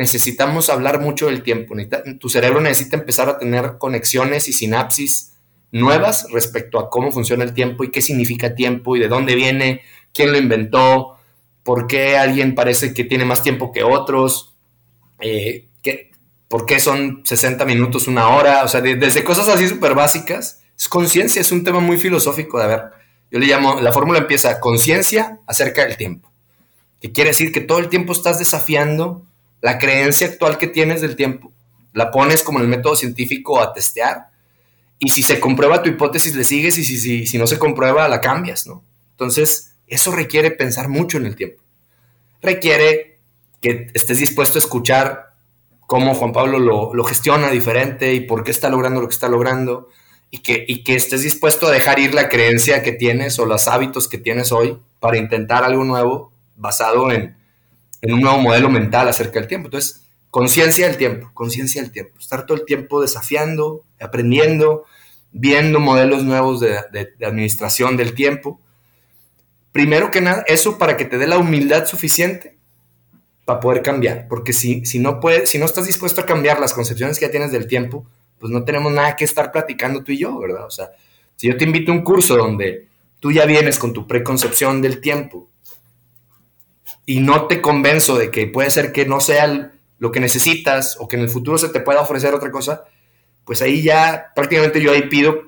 [0.00, 1.74] necesitamos hablar mucho del tiempo,
[2.18, 5.34] tu cerebro necesita empezar a tener conexiones y sinapsis
[5.72, 9.82] nuevas respecto a cómo funciona el tiempo y qué significa tiempo y de dónde viene,
[10.14, 11.18] quién lo inventó,
[11.62, 14.54] por qué alguien parece que tiene más tiempo que otros,
[15.20, 15.66] eh,
[16.48, 20.62] por qué son 60 minutos, una hora, o sea, desde cosas así súper básicas.
[20.76, 22.82] Es conciencia, es un tema muy filosófico de ver.
[23.30, 26.32] Yo le llamo, la fórmula empieza conciencia acerca del tiempo,
[27.02, 29.26] que quiere decir que todo el tiempo estás desafiando
[29.60, 31.52] la creencia actual que tienes del tiempo.
[31.92, 34.28] La pones como el método científico a testear
[34.98, 38.08] y si se comprueba tu hipótesis le sigues y si, si, si no se comprueba
[38.08, 38.84] la cambias, ¿no?
[39.12, 41.62] Entonces, eso requiere pensar mucho en el tiempo.
[42.42, 43.18] Requiere
[43.60, 45.34] que estés dispuesto a escuchar
[45.86, 49.88] cómo Juan Pablo lo, gestiona diferente y por qué está logrando lo que está logrando
[50.30, 53.66] y que, y que estés dispuesto a dejar ir la creencia que tienes o los
[53.66, 57.36] hábitos que tienes hoy para intentar algo nuevo basado en,
[58.02, 59.66] en un nuevo modelo mental acerca del tiempo.
[59.66, 64.84] Entonces, conciencia del tiempo, conciencia del tiempo, estar todo el tiempo desafiando, aprendiendo,
[65.32, 66.78] viendo modelos nuevos de,
[67.24, 68.60] administración del tiempo.
[69.72, 72.56] Primero que nada, eso para que te dé la humildad suficiente
[73.44, 74.26] para poder cambiar.
[74.28, 77.30] Porque si, si, no puedes, si no estás dispuesto a cambiar las concepciones que ya
[77.30, 78.06] tienes del tiempo,
[78.38, 80.64] pues no tenemos nada que estar platicando tú y yo, ¿verdad?
[80.64, 80.90] O sea,
[81.36, 82.88] si yo te invito a un curso donde
[83.20, 85.49] tú ya vienes con tu preconcepción del tiempo
[87.10, 91.08] y no te convenzo de que puede ser que no sea lo que necesitas o
[91.08, 92.84] que en el futuro se te pueda ofrecer otra cosa,
[93.44, 95.42] pues ahí ya prácticamente yo ahí pido,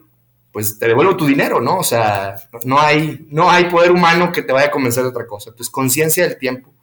[0.50, 1.78] pues te devuelvo tu dinero, ¿no?
[1.78, 5.24] O sea, no hay, no hay poder humano que te vaya a convencer de otra
[5.24, 5.50] cosa.
[5.50, 6.74] Entonces, conciencia del tiempo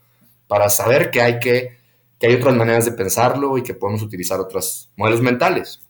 [0.47, 1.77] para saber que hay, que,
[2.17, 5.81] que hay otras maneras de pensarlo y que podemos utilizar otros modelos mentales.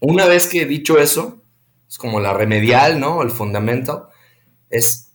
[0.00, 1.40] Una vez que he dicho eso,
[1.88, 3.22] es como la remedial, ¿no?
[3.22, 4.02] El fundamental,
[4.68, 5.07] es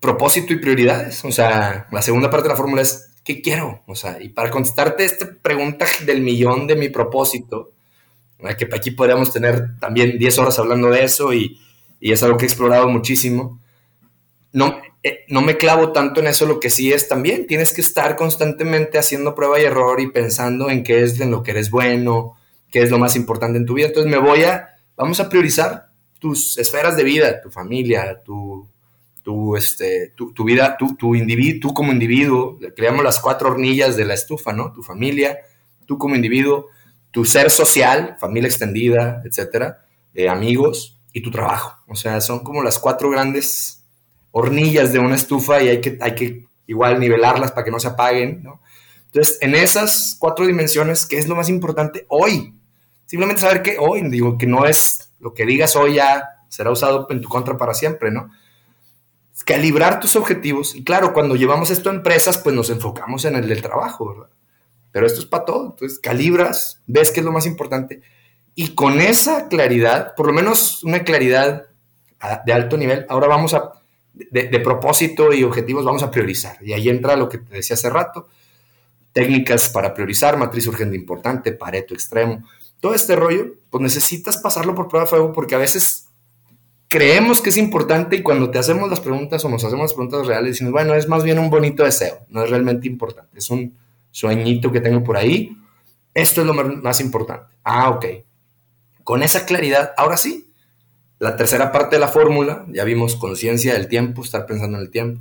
[0.00, 1.24] propósito y prioridades.
[1.24, 3.82] O sea, la segunda parte de la fórmula es, ¿qué quiero?
[3.86, 7.72] O sea, y para contestarte esta pregunta del millón de mi propósito,
[8.58, 11.60] que aquí podríamos tener también 10 horas hablando de eso y,
[12.00, 13.60] y es algo que he explorado muchísimo.
[14.52, 17.80] No, eh, no me clavo tanto en eso, lo que sí es también, tienes que
[17.80, 21.70] estar constantemente haciendo prueba y error y pensando en qué es en lo que eres
[21.70, 22.36] bueno,
[22.70, 23.88] qué es lo más importante en tu vida.
[23.88, 28.68] Entonces me voy a, vamos a priorizar tus esferas de vida, tu familia, tu,
[29.22, 33.96] tu, este, tu, tu vida, tu, tu individuo, tú como individuo, creamos las cuatro hornillas
[33.96, 34.72] de la estufa, ¿no?
[34.72, 35.38] Tu familia,
[35.86, 36.68] tú como individuo,
[37.10, 41.76] tu ser social, familia extendida, etcétera, eh, amigos y tu trabajo.
[41.88, 43.84] O sea, son como las cuatro grandes
[44.30, 47.88] hornillas de una estufa y hay que, hay que igual nivelarlas para que no se
[47.88, 48.60] apaguen, ¿no?
[49.06, 52.54] Entonces, en esas cuatro dimensiones, ¿qué es lo más importante hoy?
[53.06, 57.08] Simplemente saber que hoy, digo, que no es lo que digas hoy ya será usado
[57.10, 58.30] en tu contra para siempre, ¿no?
[59.44, 60.74] Calibrar tus objetivos.
[60.74, 64.30] Y claro, cuando llevamos esto a empresas, pues nos enfocamos en el del trabajo, ¿verdad?
[64.92, 65.70] Pero esto es para todo.
[65.70, 68.02] Entonces, calibras, ves qué es lo más importante.
[68.54, 71.66] Y con esa claridad, por lo menos una claridad
[72.44, 73.72] de alto nivel, ahora vamos a,
[74.12, 76.58] de, de propósito y objetivos, vamos a priorizar.
[76.60, 78.28] Y ahí entra lo que te decía hace rato,
[79.12, 82.44] técnicas para priorizar, matriz urgente importante, pareto extremo,
[82.80, 86.08] todo este rollo, pues necesitas pasarlo por prueba de fuego porque a veces
[86.90, 90.26] creemos que es importante y cuando te hacemos las preguntas o nos hacemos las preguntas
[90.26, 93.78] reales decimos, bueno, es más bien un bonito deseo, no es realmente importante, es un
[94.10, 95.56] sueñito que tengo por ahí,
[96.12, 97.54] esto es lo más importante.
[97.62, 98.06] Ah, ok.
[99.04, 100.50] Con esa claridad, ahora sí,
[101.20, 104.90] la tercera parte de la fórmula, ya vimos conciencia del tiempo, estar pensando en el
[104.90, 105.20] tiempo,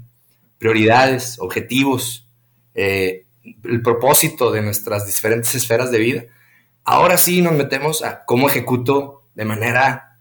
[0.57, 2.27] prioridades, objetivos,
[2.73, 3.27] eh,
[3.63, 6.23] el propósito de nuestras diferentes esferas de vida.
[6.83, 10.17] Ahora sí nos metemos a cómo ejecuto de manera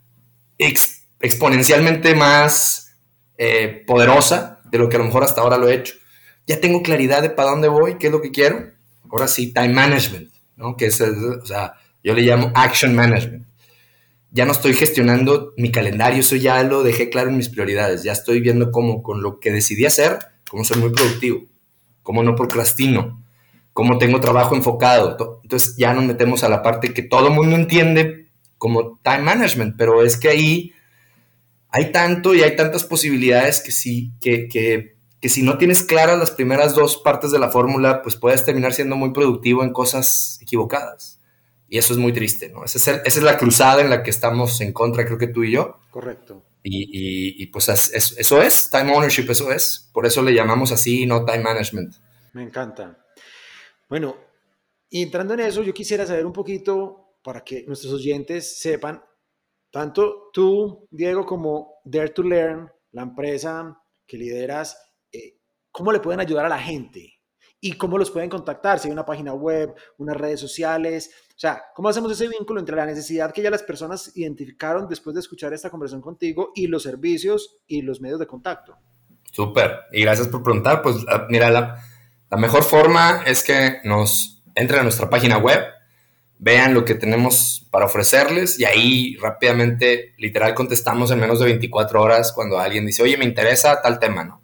[1.20, 2.96] exponencialmente más
[3.36, 5.94] eh, poderosa de lo que a lo mejor hasta ahora lo he hecho.
[6.46, 8.70] Ya tengo claridad de para dónde voy, qué es lo que quiero.
[9.10, 10.76] Ahora sí, time management, ¿no?
[10.76, 13.46] Que es, o sea, yo le llamo action management.
[14.30, 18.02] Ya no estoy gestionando mi calendario, eso ya lo dejé claro en mis prioridades.
[18.02, 21.48] Ya estoy viendo cómo con lo que decidí hacer, cómo ser muy productivo
[22.08, 23.22] cómo no procrastino,
[23.74, 25.10] cómo tengo trabajo enfocado.
[25.42, 29.74] Entonces ya nos metemos a la parte que todo el mundo entiende como time management,
[29.76, 30.72] pero es que ahí
[31.78, 36.18] hay tanto y hay tantas posibilidades que sí, que, que, que si no tienes claras
[36.18, 40.38] las primeras dos partes de la fórmula, pues puedes terminar siendo muy productivo en cosas
[40.42, 41.20] equivocadas.
[41.68, 42.64] Y eso es muy triste, ¿no?
[42.64, 45.44] Esa es, esa es la cruzada en la que estamos en contra, creo que tú
[45.44, 45.78] y yo.
[45.90, 46.44] Correcto.
[46.62, 49.88] Y, pues eso es, time ownership, eso es.
[49.92, 51.94] Por eso le llamamos así, no time management.
[52.32, 52.98] Me encanta.
[53.88, 54.16] Bueno,
[54.90, 59.02] y entrando en eso, yo quisiera saber un poquito para que nuestros oyentes sepan,
[59.78, 64.76] tanto tú, Diego, como Dare to Learn, la empresa que lideras,
[65.12, 65.38] eh,
[65.70, 67.14] ¿cómo le pueden ayudar a la gente?
[67.60, 68.80] ¿Y cómo los pueden contactar?
[68.80, 72.74] Si hay una página web, unas redes sociales, o sea, ¿cómo hacemos ese vínculo entre
[72.74, 76.82] la necesidad que ya las personas identificaron después de escuchar esta conversación contigo y los
[76.82, 78.76] servicios y los medios de contacto?
[79.30, 80.82] Súper, y gracias por preguntar.
[80.82, 81.78] Pues ah, mira, la,
[82.36, 85.62] mejor forma es que nos entren a nuestra página web,
[86.38, 92.00] vean lo que tenemos para ofrecerles y ahí rápidamente, literal, contestamos en menos de 24
[92.00, 94.40] horas cuando alguien dice, oye, me interesa tal tema, ¿no?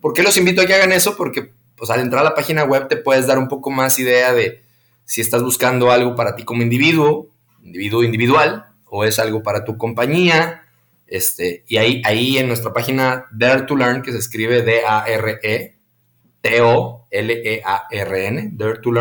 [0.00, 1.16] ¿Por qué los invito a que hagan eso?
[1.16, 4.32] Porque pues al entrar a la página web te puedes dar un poco más idea
[4.32, 4.62] de
[5.04, 7.30] si estás buscando algo para ti como individuo,
[7.62, 10.64] individuo individual, o es algo para tu compañía.
[11.06, 15.78] Este, y ahí, ahí en nuestra página Dare to Learn, que se escribe D-A-R-E,
[16.42, 17.70] T-O-L-E-A-R-N,
[18.52, 18.92] dare to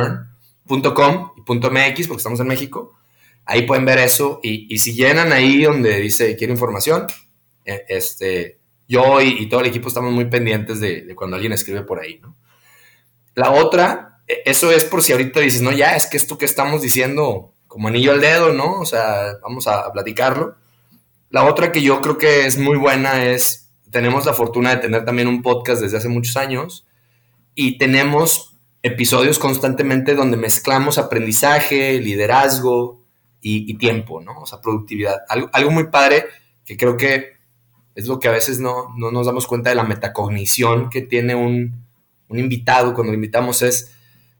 [0.70, 2.96] learn.com y .mx, porque estamos en México.
[3.46, 4.40] Ahí pueden ver eso.
[4.44, 7.08] Y, si llenan ahí donde dice quiero información,
[7.66, 11.82] e, este, yo y, todo el equipo estamos muy pendientes de, de, cuando alguien escribe
[11.82, 12.20] por ahí.
[12.20, 12.36] ¿no?
[13.36, 16.46] La otra e, eso es por si ahorita dices, no, ya es que esto que
[16.46, 18.80] estamos diciendo como anillo al dedo, ¿no?
[18.80, 20.56] O sea, vamos a, platicarlo.
[21.30, 25.06] La otra que yo creo que es muy buena es, tenemos la fortuna de tener
[25.06, 26.86] también un podcast desde hace muchos años
[27.54, 28.57] y tenemos
[28.88, 33.02] episodios constantemente donde mezclamos aprendizaje, liderazgo
[33.42, 34.42] y, tiempo, ¿no?
[34.42, 35.22] O sea, productividad.
[35.30, 36.26] Algo, algo, muy padre
[36.66, 37.38] que creo que
[37.96, 41.34] es lo que a veces no, no nos damos cuenta de la metacognición que tiene
[41.34, 41.86] un,
[42.28, 43.94] un invitado cuando invitamos es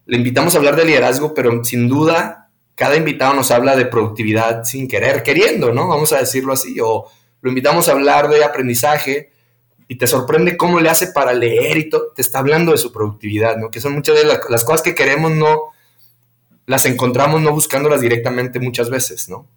[0.06, 4.64] le invitamos a hablar de liderazgo, pero sin duda cada invitado nos habla de productividad
[4.64, 5.88] sin querer, queriendo, ¿no?
[5.88, 7.08] Vamos a decirlo así, o
[7.42, 9.32] lo invitamos a hablar de aprendizaje
[9.88, 12.92] y te sorprende cómo le hace para leer y todo, te está hablando de su
[12.92, 13.72] productividad, ¿no?
[13.72, 15.72] Que son muchas de las, cosas que queremos, no
[16.66, 19.48] las encontramos no buscándolas directamente muchas veces, ¿no?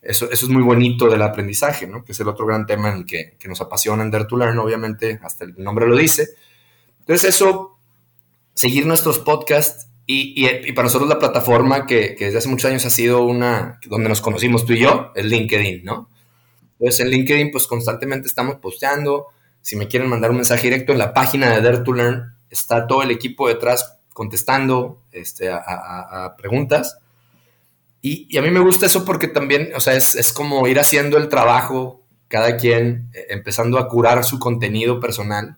[0.00, 2.04] Eso, eso es muy bonito del aprendizaje, ¿no?
[2.04, 4.36] Que es el otro gran tema en el que, que nos apasiona en Dare to
[4.36, 6.28] Learn, obviamente, hasta el nombre lo dice.
[7.00, 7.76] Entonces eso
[8.56, 13.24] seguir nuestros podcasts y, para nosotros la plataforma que, desde hace muchos años ha sido
[13.24, 16.08] una donde nos conocimos tú y yo, es LinkedIn, ¿no?
[16.78, 19.26] Entonces en LinkedIn pues constantemente estamos posteando,
[19.66, 22.86] si me quieren mandar un mensaje directo en la página de Dare to Learn, está
[22.86, 26.98] todo el equipo detrás contestando este, a, preguntas.
[28.00, 31.18] Y, a mí me gusta eso porque también, o sea, es, es como ir haciendo
[31.18, 35.56] el trabajo cada quien eh, empezando a curar su contenido personal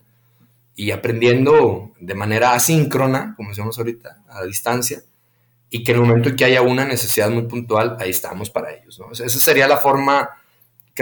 [0.74, 5.02] y aprendiendo de manera asíncrona, como decimos ahorita, a distancia,
[5.68, 8.72] y que en el momento en que haya una necesidad muy puntual, ahí estamos para
[8.72, 8.98] ellos.
[8.98, 9.12] ¿no?
[9.12, 10.30] esa sería la forma,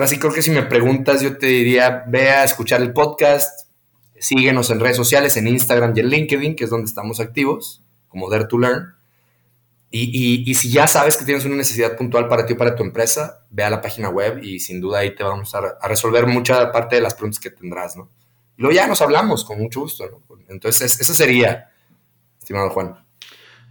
[0.00, 3.66] casi creo que si me preguntas, yo te diría, ve a escuchar el podcast,
[4.18, 8.28] síguenos en redes sociales, en Instagram y en LinkedIn, que es donde estamos activos, como
[8.28, 8.94] Dare to Learn.
[9.90, 13.46] Y, si ya sabes que tienes una necesidad puntual para ti o para tu empresa,
[13.48, 16.96] ve a la página web y sin duda ahí te vamos a, resolver mucha parte
[16.96, 18.10] de las preguntas que tendrás, ¿no?
[18.58, 20.22] Y luego ya nos hablamos con mucho gusto.
[20.48, 21.72] Entonces, eso sería,
[22.38, 23.02] estimado Juan.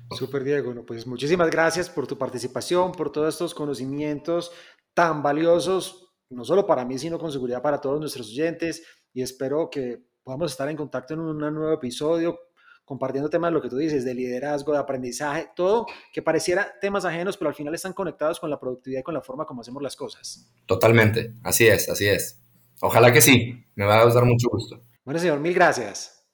[0.10, 0.74] Súper, Diego.
[0.88, 4.52] pues muchísimas gracias por tu participación, por todos estos conocimientos
[4.96, 8.84] tan valiosos, no solo para mí, sino con seguridad para todos nuestros oyentes.
[9.14, 12.40] Y espero que podamos estar en contacto en un nuevo episodio
[12.86, 17.36] compartiendo temas, lo que tú dices, de liderazgo, de aprendizaje, todo que pareciera temas ajenos,
[17.36, 19.96] pero al final están conectados con la productividad y con la forma como hacemos las
[19.96, 20.52] cosas.
[20.68, 22.40] Totalmente, así es, así es.
[22.82, 24.82] Ojalá que sí, me va a dar mucho gusto.
[25.04, 26.28] Bueno, señor, mil gracias.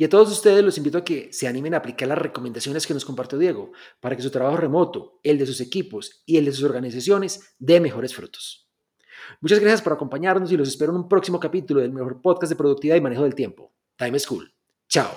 [0.00, 2.94] Y a todos ustedes los invito a que se animen a aplicar las recomendaciones que
[2.94, 6.52] nos compartió Diego para que su trabajo remoto, el de sus equipos y el de
[6.52, 8.66] sus organizaciones dé mejores frutos.
[9.42, 12.56] Muchas gracias por acompañarnos y los espero en un próximo capítulo del mejor podcast de
[12.56, 14.50] productividad y manejo del tiempo, Time School.
[14.88, 15.10] Chao.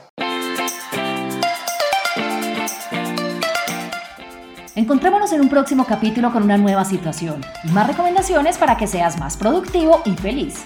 [4.75, 9.17] Encontrémonos en un próximo capítulo con una nueva situación y más recomendaciones para que seas
[9.17, 10.65] más productivo y feliz.